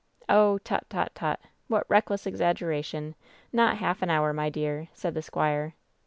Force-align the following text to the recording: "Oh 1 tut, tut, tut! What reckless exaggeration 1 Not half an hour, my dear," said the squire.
"Oh 0.27 0.53
1 0.53 0.59
tut, 0.63 0.85
tut, 0.89 1.11
tut! 1.13 1.39
What 1.67 1.85
reckless 1.87 2.25
exaggeration 2.25 3.03
1 3.03 3.15
Not 3.53 3.77
half 3.77 4.01
an 4.01 4.09
hour, 4.09 4.33
my 4.33 4.49
dear," 4.49 4.87
said 4.93 5.13
the 5.13 5.21
squire. 5.21 5.75